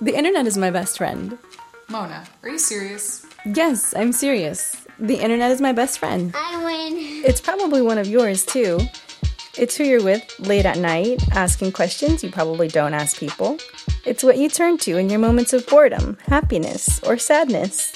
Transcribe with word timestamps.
The 0.00 0.14
internet 0.14 0.46
is 0.46 0.58
my 0.58 0.70
best 0.70 0.98
friend. 0.98 1.38
Mona, 1.88 2.24
are 2.42 2.48
you 2.50 2.58
serious? 2.58 3.24
Yes, 3.46 3.94
I'm 3.96 4.12
serious. 4.12 4.76
The 4.98 5.16
internet 5.16 5.50
is 5.50 5.60
my 5.60 5.72
best 5.72 5.98
friend. 5.98 6.34
I 6.36 6.62
win. 6.62 6.96
It's 7.24 7.40
probably 7.40 7.80
one 7.80 7.96
of 7.96 8.06
yours 8.06 8.44
too. 8.44 8.80
It's 9.56 9.74
who 9.74 9.84
you're 9.84 10.04
with 10.04 10.22
late 10.38 10.66
at 10.66 10.78
night, 10.78 11.22
asking 11.32 11.72
questions 11.72 12.22
you 12.22 12.30
probably 12.30 12.68
don't 12.68 12.92
ask 12.92 13.16
people. 13.18 13.56
It's 14.04 14.22
what 14.22 14.36
you 14.36 14.50
turn 14.50 14.76
to 14.78 14.98
in 14.98 15.08
your 15.08 15.18
moments 15.18 15.54
of 15.54 15.66
boredom, 15.66 16.18
happiness, 16.26 17.00
or 17.04 17.16
sadness. 17.16 17.92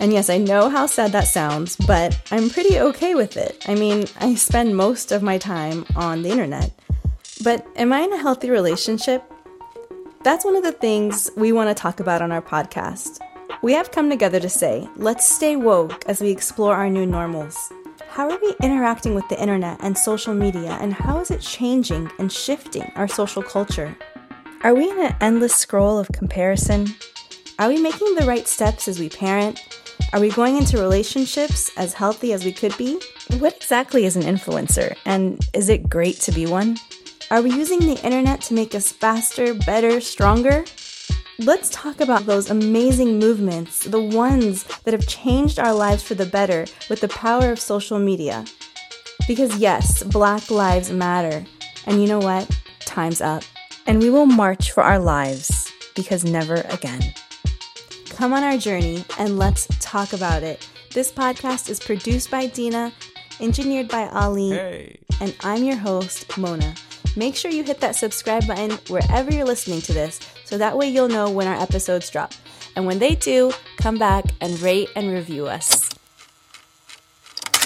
And 0.00 0.12
yes, 0.12 0.28
I 0.28 0.38
know 0.38 0.68
how 0.68 0.86
sad 0.86 1.12
that 1.12 1.28
sounds, 1.28 1.76
but 1.76 2.20
I'm 2.32 2.50
pretty 2.50 2.78
okay 2.80 3.14
with 3.14 3.36
it. 3.36 3.64
I 3.68 3.76
mean, 3.76 4.06
I 4.18 4.34
spend 4.34 4.76
most 4.76 5.12
of 5.12 5.22
my 5.22 5.38
time 5.38 5.86
on 5.94 6.22
the 6.22 6.30
internet. 6.30 6.72
But 7.44 7.64
am 7.76 7.92
I 7.92 8.00
in 8.00 8.12
a 8.12 8.18
healthy 8.18 8.50
relationship? 8.50 9.22
That's 10.24 10.44
one 10.44 10.56
of 10.56 10.64
the 10.64 10.72
things 10.72 11.30
we 11.36 11.52
want 11.52 11.70
to 11.70 11.80
talk 11.80 12.00
about 12.00 12.22
on 12.22 12.32
our 12.32 12.42
podcast. 12.42 13.20
We 13.62 13.72
have 13.72 13.92
come 13.92 14.10
together 14.10 14.40
to 14.40 14.48
say, 14.48 14.88
let's 14.96 15.28
stay 15.28 15.54
woke 15.54 16.04
as 16.06 16.20
we 16.20 16.30
explore 16.30 16.74
our 16.74 16.90
new 16.90 17.06
normals. 17.06 17.72
How 18.08 18.28
are 18.28 18.38
we 18.42 18.54
interacting 18.60 19.14
with 19.14 19.28
the 19.28 19.40
internet 19.40 19.78
and 19.80 19.96
social 19.96 20.34
media, 20.34 20.76
and 20.80 20.92
how 20.92 21.20
is 21.20 21.30
it 21.30 21.40
changing 21.40 22.10
and 22.18 22.32
shifting 22.32 22.90
our 22.96 23.06
social 23.06 23.42
culture? 23.42 23.96
Are 24.64 24.74
we 24.74 24.90
in 24.90 24.98
an 24.98 25.14
endless 25.20 25.54
scroll 25.54 25.98
of 25.98 26.08
comparison? 26.08 26.88
Are 27.60 27.68
we 27.68 27.80
making 27.80 28.16
the 28.16 28.26
right 28.26 28.48
steps 28.48 28.88
as 28.88 28.98
we 28.98 29.08
parent? 29.08 29.60
Are 30.12 30.20
we 30.20 30.30
going 30.30 30.56
into 30.56 30.78
relationships 30.78 31.70
as 31.76 31.94
healthy 31.94 32.32
as 32.32 32.44
we 32.44 32.52
could 32.52 32.76
be? 32.76 33.00
What 33.38 33.56
exactly 33.56 34.04
is 34.04 34.16
an 34.16 34.22
influencer, 34.22 34.96
and 35.04 35.38
is 35.54 35.68
it 35.68 35.88
great 35.88 36.16
to 36.22 36.32
be 36.32 36.46
one? 36.46 36.76
Are 37.30 37.42
we 37.42 37.50
using 37.52 37.80
the 37.80 38.02
internet 38.04 38.40
to 38.42 38.54
make 38.54 38.74
us 38.74 38.90
faster, 38.90 39.52
better, 39.54 40.00
stronger? 40.00 40.64
Let's 41.38 41.68
talk 41.70 42.00
about 42.00 42.24
those 42.26 42.50
amazing 42.50 43.18
movements, 43.18 43.84
the 43.84 44.00
ones 44.00 44.64
that 44.84 44.94
have 44.94 45.06
changed 45.06 45.58
our 45.58 45.74
lives 45.74 46.02
for 46.02 46.14
the 46.14 46.26
better 46.26 46.64
with 46.88 47.00
the 47.00 47.08
power 47.08 47.52
of 47.52 47.60
social 47.60 47.98
media. 47.98 48.44
Because, 49.26 49.56
yes, 49.58 50.02
Black 50.02 50.50
Lives 50.50 50.90
Matter. 50.90 51.44
And 51.86 52.00
you 52.00 52.08
know 52.08 52.18
what? 52.18 52.48
Time's 52.80 53.20
up. 53.20 53.42
And 53.86 54.00
we 54.00 54.08
will 54.10 54.26
march 54.26 54.72
for 54.72 54.82
our 54.82 54.98
lives 54.98 55.70
because 55.94 56.24
never 56.24 56.56
again. 56.70 57.02
Come 58.08 58.32
on 58.32 58.42
our 58.42 58.56
journey 58.56 59.04
and 59.18 59.38
let's 59.38 59.66
talk 59.80 60.12
about 60.14 60.42
it. 60.42 60.66
This 60.92 61.12
podcast 61.12 61.68
is 61.68 61.78
produced 61.78 62.30
by 62.30 62.46
Dina, 62.46 62.90
engineered 63.40 63.88
by 63.88 64.08
Ali, 64.08 64.50
Hey. 64.50 64.98
and 65.20 65.36
I'm 65.40 65.62
your 65.62 65.76
host, 65.76 66.36
Mona. 66.36 66.74
Make 67.16 67.34
sure 67.36 67.50
you 67.50 67.64
hit 67.64 67.80
that 67.80 67.96
subscribe 67.96 68.46
button 68.46 68.72
wherever 68.88 69.32
you're 69.32 69.46
listening 69.46 69.80
to 69.82 69.92
this 69.92 70.20
so 70.44 70.58
that 70.58 70.76
way 70.76 70.88
you'll 70.88 71.08
know 71.08 71.30
when 71.30 71.46
our 71.46 71.60
episodes 71.60 72.10
drop. 72.10 72.32
And 72.76 72.86
when 72.86 72.98
they 73.00 73.14
do, 73.14 73.52
come 73.76 73.98
back 73.98 74.24
and 74.40 74.60
rate 74.60 74.88
and 74.94 75.10
review 75.10 75.46
us. 75.46 75.90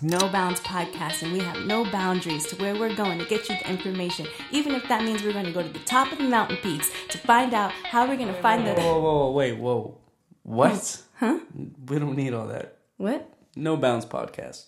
No 0.00 0.28
Bounds 0.28 0.60
Podcast, 0.60 1.22
and 1.22 1.32
we 1.32 1.40
have 1.40 1.66
no 1.66 1.84
boundaries 1.90 2.46
to 2.48 2.56
where 2.56 2.76
we're 2.76 2.94
going 2.94 3.18
to 3.18 3.24
get 3.24 3.48
you 3.48 3.56
the 3.56 3.68
information, 3.68 4.28
even 4.52 4.72
if 4.74 4.86
that 4.88 5.02
means 5.02 5.24
we're 5.24 5.32
going 5.32 5.46
to 5.46 5.50
go 5.50 5.62
to 5.62 5.68
the 5.68 5.80
top 5.80 6.12
of 6.12 6.18
the 6.18 6.24
mountain 6.24 6.56
peaks 6.58 6.88
to 7.08 7.18
find 7.18 7.52
out 7.52 7.72
how 7.72 8.06
we're 8.06 8.16
going 8.16 8.32
to 8.32 8.40
find 8.40 8.64
Whoa, 8.64 8.74
the. 8.74 8.80
whoa, 8.80 9.00
whoa, 9.00 9.30
wait, 9.32 9.52
whoa. 9.58 9.98
What? 10.44 11.02
Huh? 11.16 11.40
We 11.88 11.98
don't 11.98 12.14
need 12.14 12.32
all 12.32 12.46
that. 12.46 12.76
What? 12.96 13.28
No 13.56 13.76
Bounds 13.76 14.06
podcast. 14.06 14.66